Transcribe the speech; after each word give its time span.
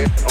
life 0.00 0.29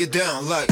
you 0.00 0.06
down 0.06 0.48
like 0.48 0.69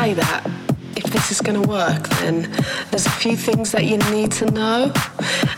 say 0.00 0.12
that 0.12 0.44
if 0.94 1.04
this 1.04 1.30
is 1.30 1.40
going 1.40 1.60
to 1.62 1.66
work, 1.66 2.06
then 2.20 2.34
there's 2.90 3.06
a 3.06 3.16
few 3.22 3.34
things 3.34 3.72
that 3.72 3.84
you 3.84 3.96
need 4.14 4.30
to 4.30 4.44
know. 4.50 4.92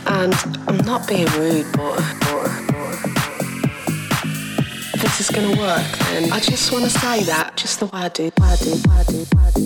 And 0.07 0.35
I'm 0.69 0.79
not 0.91 1.09
being 1.09 1.27
rude, 1.39 1.67
but, 1.73 1.99
if 4.95 5.01
this 5.03 5.21
is 5.23 5.29
to 5.51 5.61
work, 5.61 5.91
then 6.11 6.33
I 6.33 6.39
just 6.39 6.71
want 6.73 6.85
to 6.85 6.91
say 6.91 7.25
that 7.25 7.57
just 7.57 7.81
the 7.81 7.87
way 7.87 8.03
I 8.07 8.09
do, 8.11 8.31
I 8.41 8.55
I 8.55 8.57
do, 8.57 8.75
I 8.97 9.03
I 9.39 9.51
do. 9.55 9.65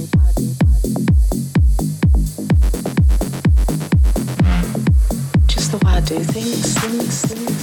Just 5.55 5.69
the 5.73 5.78
way 5.85 5.93
I 5.93 6.01
do 6.01 6.19
things, 6.35 6.78
things, 6.81 7.16
things. 7.28 7.62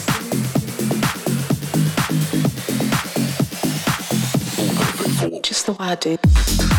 Just 5.42 5.66
the 5.66 5.74
way 5.74 5.88
I 5.88 5.96
do. 5.96 6.79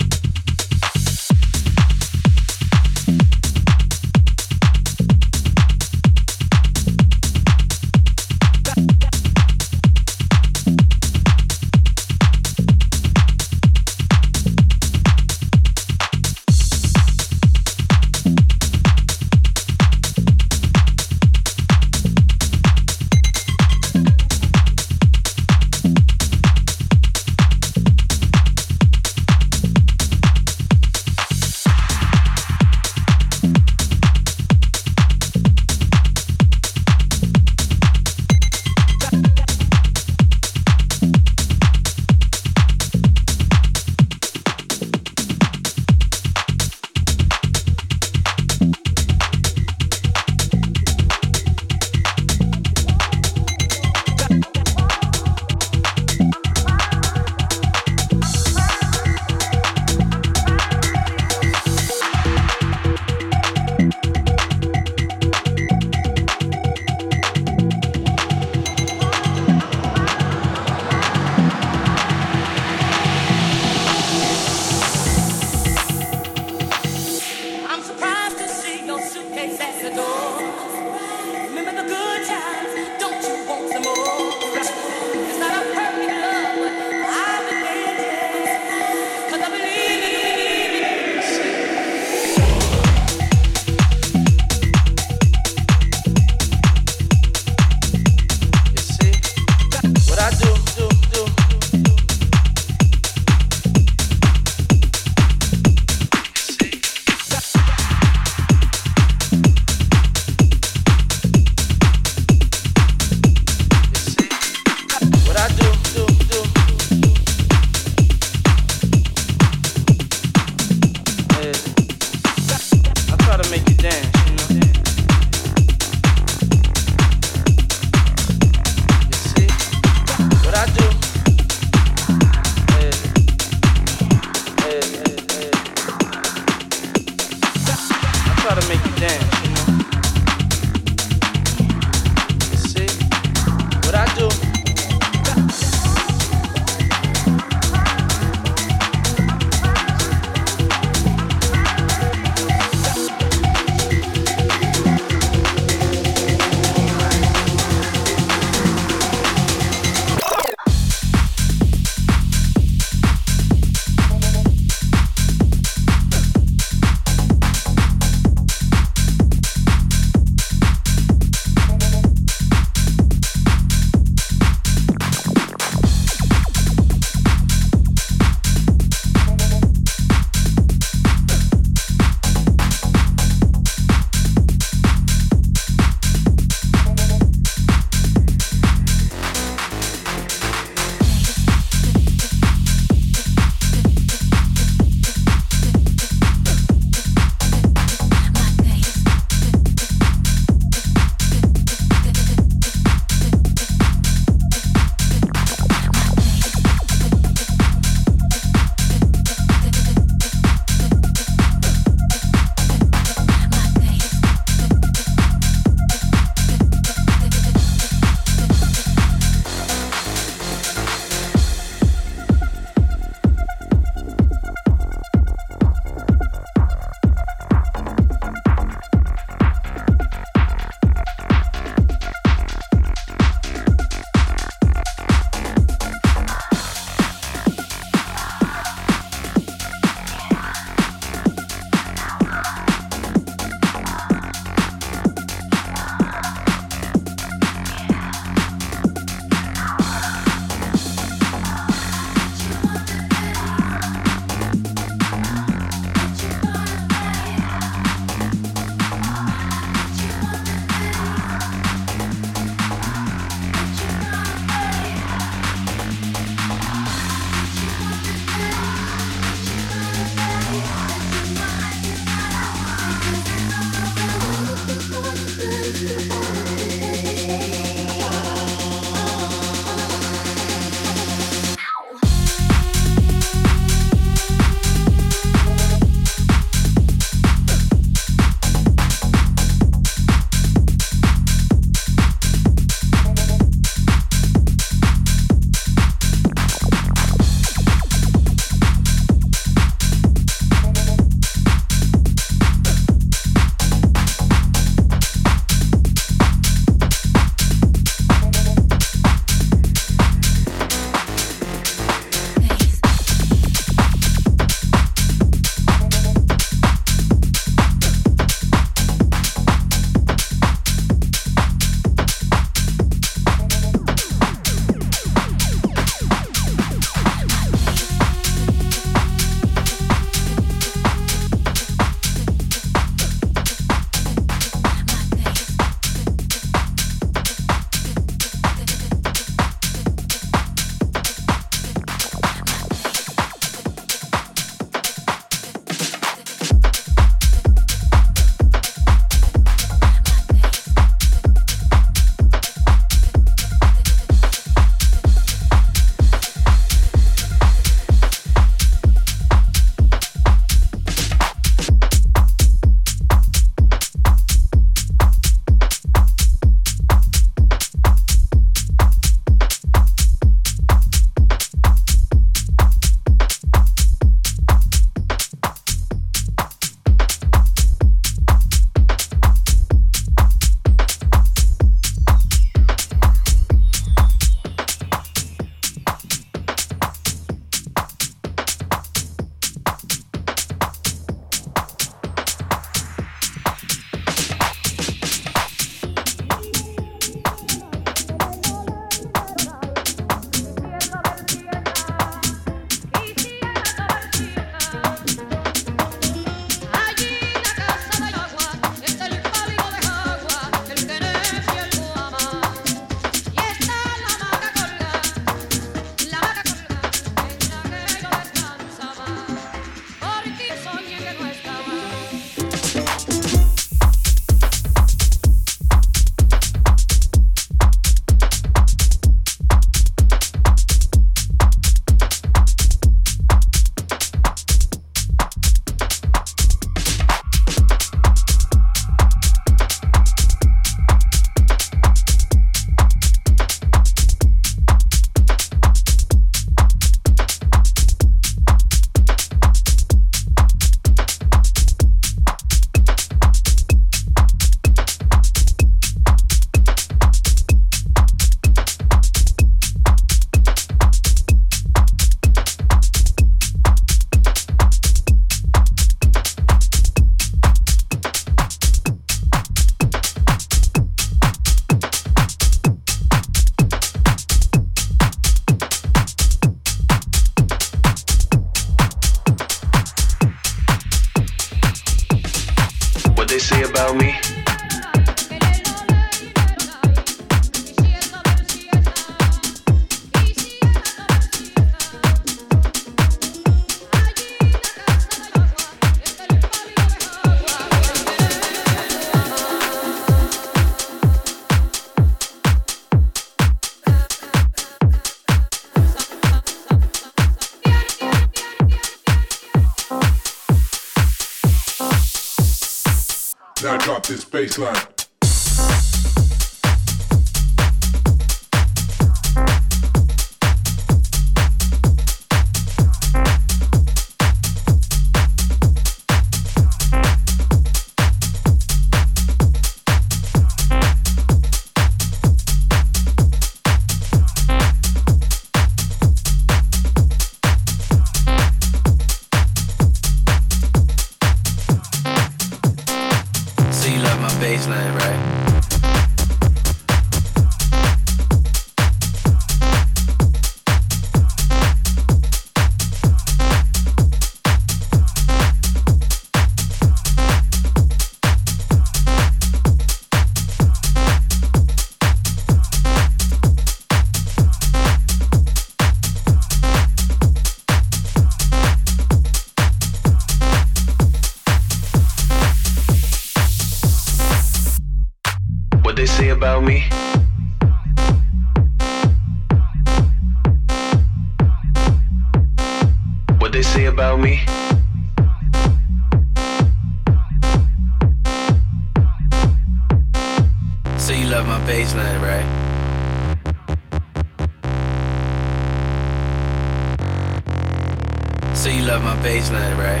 So 598.54 598.70
you 598.70 598.82
love 598.84 599.02
my 599.02 599.14
bass 599.22 599.50
line, 599.50 599.76
right? 599.76 600.00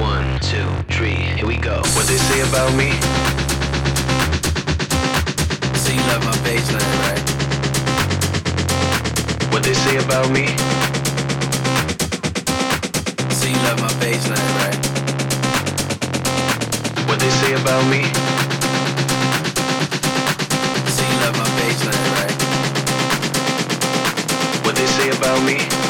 One, 0.00 0.40
two, 0.40 0.66
three, 0.92 1.14
here 1.14 1.46
we 1.46 1.56
go. 1.56 1.76
What 1.94 2.06
they 2.06 2.16
say 2.16 2.40
about 2.48 2.74
me? 2.74 2.90
So 5.78 5.92
you 5.92 6.02
love 6.10 6.24
my 6.24 6.36
bass 6.42 6.72
line, 6.72 6.98
right? 7.06 7.22
What 9.52 9.62
they 9.62 9.74
say 9.74 9.98
about 9.98 10.30
me? 10.30 10.46
So 13.30 13.46
you 13.46 13.60
love 13.68 13.80
my 13.80 13.92
bass 14.00 14.28
line, 14.28 14.52
right? 14.62 14.78
What 17.06 17.20
they 17.20 17.30
say 17.30 17.52
about 17.54 17.84
me? 17.88 18.39
about 25.08 25.42
me? 25.46 25.89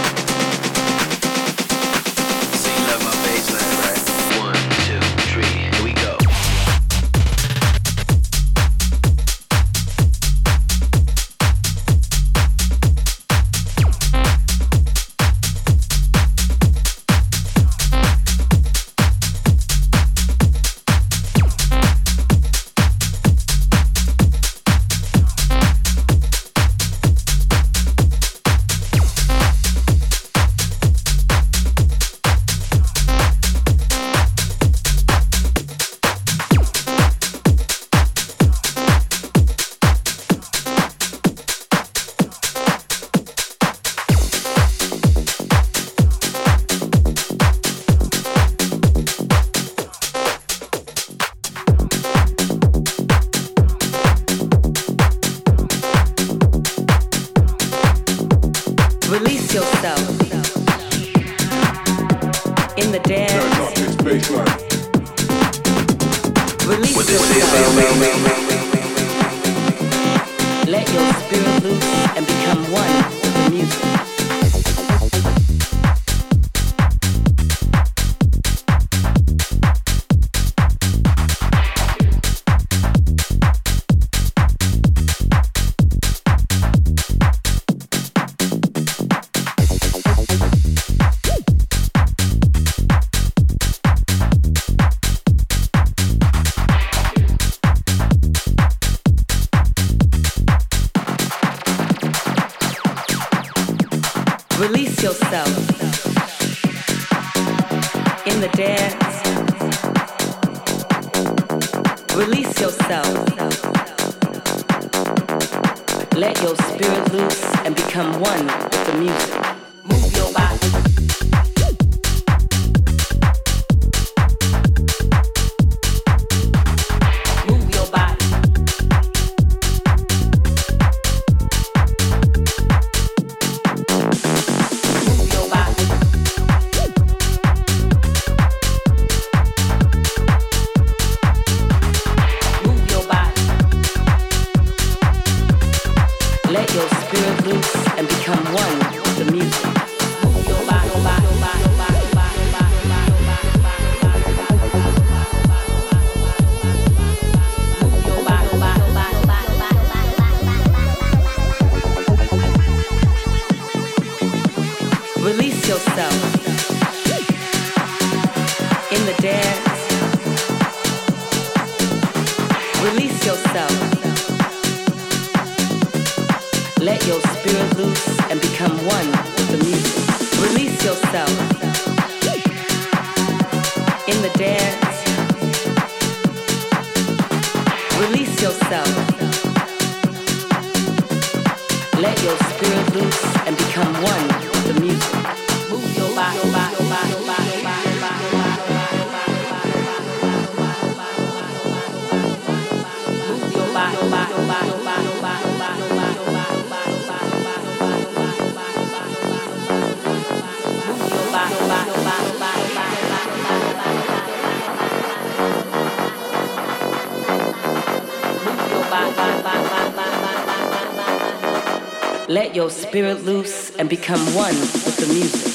Your 222.61 222.69
spirit 222.69 223.25
loose 223.25 223.75
and 223.77 223.89
become 223.89 224.21
one 224.35 224.55
with 224.55 224.97
the 224.99 225.07
music. 225.07 225.50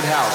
Blessed 0.00 0.14
House. 0.14 0.27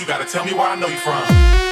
You 0.00 0.06
gotta 0.06 0.24
tell 0.24 0.44
me 0.44 0.54
where 0.54 0.66
I 0.66 0.76
know 0.76 0.88
you 0.88 0.96
from. 0.96 1.69